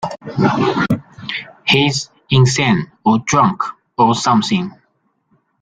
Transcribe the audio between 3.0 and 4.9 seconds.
or drunk or something.